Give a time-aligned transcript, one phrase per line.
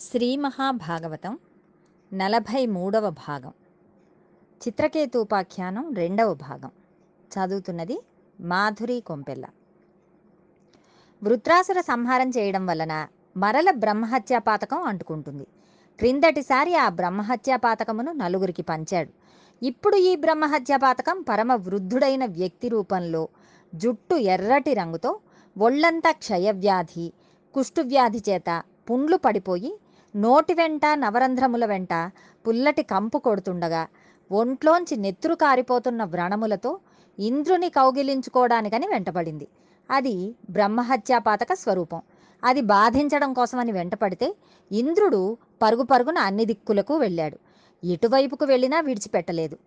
[0.00, 1.38] శ్రీ మహాభాగవతం
[2.12, 3.52] నలభై మూడవ భాగం.
[4.62, 6.70] చిత్రకేతూపాఖ్యానం రెండవ భాగం.
[7.32, 8.02] చదువుతున్నది
[8.40, 9.46] మాధురి కొంపెల్ల.
[11.22, 15.46] వృత్రాసుర సంహారం చేయడం వలన మరల బ్రహ్మహత్యా పాతకం అంటుకుంటుంది.
[15.98, 19.10] క్రిందటిసారి ఆ బ్రహ్మహత్యా పాతకమును నలుగురికి పంచాడు.
[19.62, 23.28] ఇప్పుడు ఈ బ్రహ్మహత్యా పాతకం పరమ వృద్ధుడైన వ్యక్తి రూపంలో
[23.74, 25.20] జుట్టు ఎర్రటి రంగుతో
[25.58, 27.12] ఒళ్ళంతా క్షయవ్యాధి
[27.54, 29.80] కుష్ఠువ్యాధి చేత పుండ్లు పడిపోయి
[30.16, 32.10] నోటి వెంట నవరంధ్రముల వెంట
[32.46, 33.86] పుల్లటి కంపు కొడుతుండగా
[34.32, 36.78] ఒంట్లోంచి నెత్తురు కారిపోతున్న వ్రణములతో
[37.18, 39.48] ఇంద్రుని కౌగిలించుకోవడానికని వెంటపడింది.
[39.90, 42.02] అది బ్రహ్మహత్యాపాతక స్వరూపం.
[42.44, 44.36] అది బాధించడం కోసమని వెంటపడితే
[44.72, 47.38] ఇంద్రుడు పరుగు పరుగున అన్ని దిక్కులకు వెళ్ళాడు.
[47.84, 49.58] ఎటువైపుకు వెళ్ళినా విడిచిపెట్టలేదు.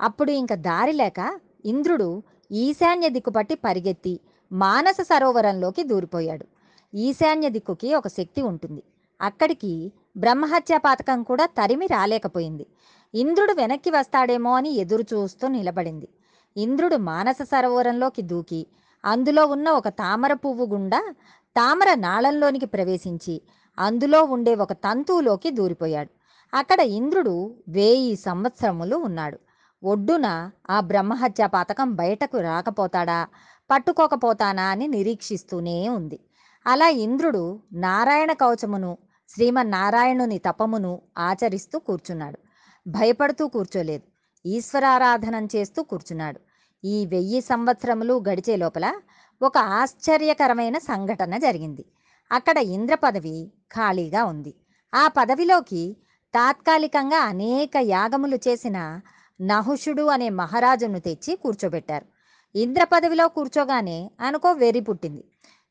[0.00, 4.20] అప్పుడు ఇంక దారి లేక ఇంద్రుడు ఈశాన్య దిక్కు పట్టి పరిగెత్తి
[4.52, 6.46] మానస సరోవరంలోకి దూరిపోయాడు.
[6.94, 8.82] ఈశాన్య దిక్కుకి ఒక శక్తి ఉంటుంది.
[9.20, 12.66] అక్కడికి బ్రహ్మహత్య పాతకం కూడా తరిమి రాలేకపోయింది.
[13.14, 16.08] ఇంద్రుడు వెనక్కి వస్తాడేమో అని ఎదురు చూస్తూ నిలబడింది.
[16.56, 18.66] ఇంద్రుడు మానస సరోవరంలోకి దూకి
[19.04, 21.14] అందులో ఉన్న ఒక తామర పువ్వు గుండా
[21.56, 23.42] తామర నాళంలోనికి ప్రవేశించి
[23.78, 26.10] అందులో ఉండే ఒక తంతువులోకి దూరిపోయాడు.
[26.56, 29.38] అక్కడ ఇంద్రుడు వేయి సంవత్సరములు ఉన్నాడు.
[29.84, 33.26] ఒడ్డున ఆ బ్రహ్మహత్య పాతకం బయటకు రాకపోతాడా?
[33.70, 36.20] పట్టుకోకపోతానా అని నిరీక్షిస్తూనే ఉంది.
[36.66, 38.98] అలా ఇంద్రుడు నారాయణ కవచమును
[39.34, 42.38] శ్రీమన్నారాయణుని తపమును ఆచరిస్తూ కూర్చున్నాడు.
[42.86, 44.02] భయపడుతూ కూర్చోలేదు.
[44.48, 46.40] ఈశ్వరారాధనం చేస్తూ కూర్చున్నాడు.
[46.84, 49.00] ఈ వెయ్యి సంవత్సరములు గడిచే లోపల
[49.42, 51.84] ఒక ఆశ్చర్యకరమైన సంఘటన జరిగింది.
[52.32, 54.54] అక్కడ ఇంద్ర పదవి ఖాళీగా ఉంది.
[54.94, 55.96] ఆ పదవిలోకి
[56.34, 59.00] తాత్కాలికంగా అనేక యాగములు చేసిన
[59.40, 62.06] నహుషుడు అనే మహారాజును తెచ్చి కూర్చోబెట్టారు.
[62.54, 65.24] ఇంద్ర పదవిలో కూర్చోగానే అనుకో వెర్రి పుట్టింది.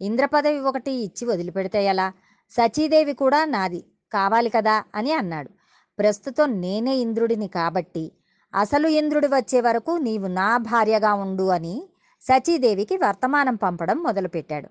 [0.00, 2.12] ఇంద్ర పదవి ఒకటి ఇచ్చి వదిలిపెడితే ఎలా?
[2.50, 5.50] సచీదేవి కూడా నాది కావాలి కదా అని అన్నాడు.
[5.98, 8.12] ప్రస్తుతం నేనే ఇంద్రుడిని కాబట్టి
[8.54, 11.88] అసలు ఇంద్రుడు వచ్చే వరకు నీవు నా భార్యగా ఉండు అని
[12.22, 14.68] సచీదేవికి వర్తమానం పంపడం మొదలుపెట్టాడు.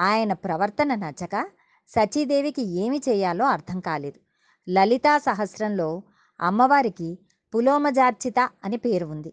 [0.00, 1.46] ఆయన ప్రవర్తన నచ్చక
[1.88, 4.20] సచీదేవికి ఏమి చేయాలో అర్థం కాలేదు.
[4.68, 6.02] లలితా సహస్రంలో
[6.40, 7.18] అమ్మవారికి
[7.54, 9.32] పులోమజార్చిత అని పేరు ఉంది.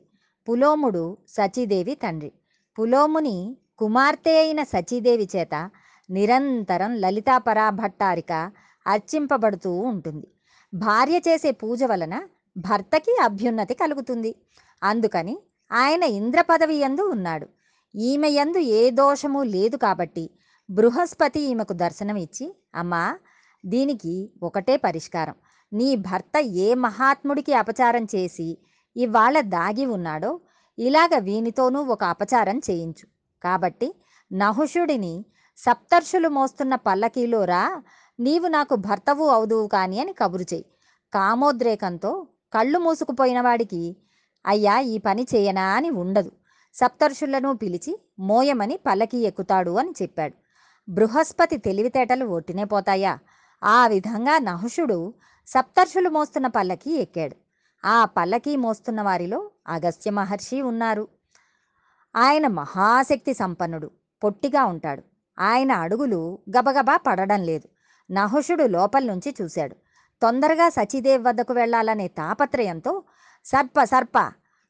[0.50, 2.32] పులోముడు సచీదేవి తండ్రి.
[2.80, 5.70] పులోముని కుమార్తె అయిన సచీదేవి చేత
[6.10, 8.34] నిరంతరం లలితా పరాభట్టారిక
[8.88, 10.28] అర్చింపబడుతూ ఉంటుంది.
[10.74, 12.16] భార్య చేసే పూజ వలన
[12.58, 14.36] భర్తకి అభ్యున్నతి కలుగుతుంది.
[14.84, 15.36] అందుకని
[15.72, 17.48] ఆయన ఇంద్ర పదవి యందు ఉన్నాడు.
[17.96, 20.26] ఈమె యందు ఏ దోషము లేదు కాబట్టి
[20.70, 22.46] బృహస్పతి ఈమెకు దర్శనం ఇచ్చి
[22.76, 23.04] అమ్మా
[23.66, 25.36] దీనికి ఒకటే పరిష్కారం.
[25.72, 28.58] నీ భర్త ఏ మహాత్ముడికి అపచారం చేసి
[28.96, 30.32] ఇవాళ దాగి ఉన్నాడో
[30.78, 33.06] ఇలాగ వీనితోనూ ఒక అపచారం చేయించు.
[33.44, 33.88] కాబట్టి
[34.32, 35.14] నహుషుడిని
[35.66, 37.84] సప్తర్షులు మోస్తున్న పల్లకీలో రా
[38.20, 40.66] నీవు నాకు భర్తవు అవుదువు కాని అని కబురు చేయి.
[41.14, 43.98] కామోద్రేకంతో కళ్ళు మూసుకుపోయిన వాడికి
[44.46, 46.32] అయ్యా ఈ పని చేయనా అని ఉండదు.
[46.74, 50.34] సప్తర్షులను పిలిచి మోయమని పల్లకి ఎక్కుతాడు అని చెప్పాడు.
[50.92, 53.20] బృహస్పతి తెలివితేటలు ఒట్టినే పోతాయా?
[53.64, 55.14] ఆ విధంగా నహుషుడు
[55.48, 57.36] సప్తర్షులు మోస్తున్న పల్లకి ఎక్కాడు.
[57.86, 61.08] ఆ పల్లకి మోస్తున్న వారిలో అగస్త్య మహర్షి ఉన్నారు.
[62.16, 63.92] ఆయన మహాశక్తి సంపన్నుడు
[64.24, 65.09] పొట్టిగా ఉంటాడు.
[65.40, 67.68] ఆయన అడుగులు గబగబా పడడం లేదు.
[68.10, 69.76] నహుషుడు లోపల నుంచి చూశాడు.
[70.22, 73.04] తొందరగా సచిదేవ్ వద్దకు వెళ్ళాలనే తాపత్రయంతో
[73.46, 74.18] సర్ప సర్ప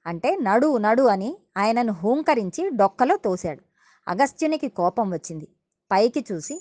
[0.06, 3.62] అంటే నడు నడు అని ఆయనను హూంకరించి డొక్కలో తోశాడు.
[4.08, 5.48] అగస్త్యునికి కోపం వచ్చింది.
[5.92, 6.56] పైకి చూసి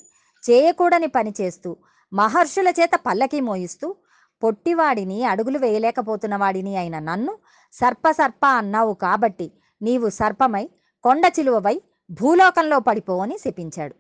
[0.45, 1.77] చేయకూడని పని చేస్తూ
[2.13, 3.97] మహర్షుల చేత పల్లకి మోయిస్తూ
[4.43, 7.39] పొట్టివాడిని అడుగులు వేయలేకపోతున్న వాడిని అయిన నన్ను
[7.73, 9.53] సర్ప సర్ప అన్నావు కాబట్టి
[9.83, 10.69] నీవు సర్పమై
[11.05, 11.77] కొండ చిలువవై
[12.11, 13.95] భూలోకంలో పడిపో అని శపించాడు.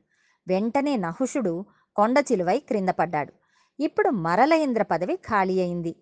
[0.48, 1.64] వెంటనే నహుషుడు
[1.96, 3.32] కొండ చిలువై క్రింద పడ్డాడు.
[3.80, 5.96] ఇప్పుడు మరల ఇంద్ర పదవి ఖాళీ అయింది.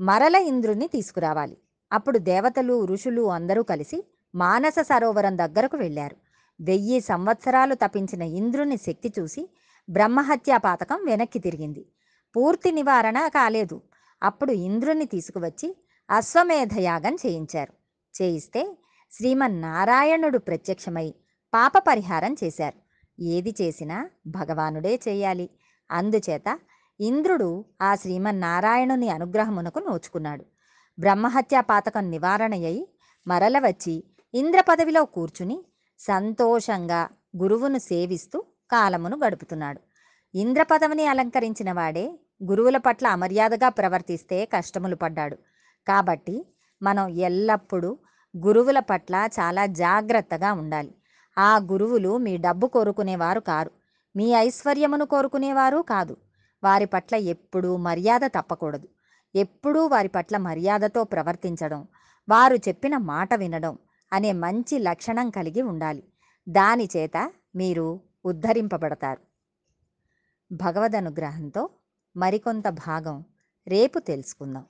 [0.00, 1.58] మరల ఇంద్రుణ్ణి తీసుకురావాలి.
[1.92, 6.16] అప్పుడు దేవతలు ఋషులు అందరూ కలిసి మానస సరోవరం దగ్గరకు వెళ్ళారు.
[6.60, 9.50] వెయ్యి సంవత్సరాలు తపించిన ఇంద్రుని శక్తి చూసి
[9.90, 11.86] బ్రహ్మహత్యా పాతకం వెనక్కి తిరిగింది.
[12.36, 13.82] పూర్తి నివారణ కాలేదు.
[14.22, 15.76] అప్పుడు ఇంద్రుని తీసుకువచ్చి
[16.10, 17.72] అశ్వమేధయాగం చేయించారు.
[18.22, 18.78] చేయిస్తే
[19.12, 21.14] శ్రీమన్నారాయణుడు ప్రత్యక్షమై
[21.54, 22.78] పాప పరిహారం చేశారు.
[23.20, 25.50] ఏది చేసినా భగవానుడే చేయాలి.
[25.90, 26.58] అందుచేత
[27.00, 30.44] ఇంద్రుడు ఆ శ్రీమన్నారాయణుని అనుగ్రహమునకు నోచుకున్నాడు.
[30.98, 32.88] బ్రహ్మహత్యా పాతకం నివారణ అయి
[33.28, 34.04] మరల వచ్చి
[34.34, 35.64] ఇంద్ర పదవిలో కూర్చుని
[35.98, 39.80] సంతోషంగా గురువును సేవిస్తూ కాలమును గడుపుతున్నాడు.
[40.34, 45.36] ఇంద్ర పదవిని అలంకరించిన వాడే గురువుల పట్ల అమర్యాదగా ప్రవర్తిస్తే కష్టములు పడ్డాడు.
[45.88, 47.98] కాబట్టి మనం ఎల్లప్పుడూ
[48.36, 50.94] గురువుల పట్ల చాలా జాగ్రత్తగా ఉండాలి.
[51.38, 53.70] ఆ గురువులు మీ డబ్బు కోరుకునేవారు కారు.
[54.16, 56.16] మీ ఐశ్వర్యమును కోరుకునేవారు కాదు.
[56.64, 58.88] వారి పట్ల ఎప్పుడూ మర్యాద తప్పకూడదు.
[59.34, 61.88] ఎప్పుడూ వారి పట్ల మర్యాదతో ప్రవర్తించడం
[62.28, 63.78] వారు చెప్పిన మాట వినడం
[64.12, 66.04] అనే మంచి లక్షణం కలిగి ఉండాలి.
[66.48, 69.20] దానిచేత మీరు ఉద్ధరింపబడతారు.
[70.52, 71.70] భగవద్ అనుగ్రహంతో
[72.16, 73.24] మరికొంత భాగం
[73.68, 74.64] రేపు తెలుసుకుందాం.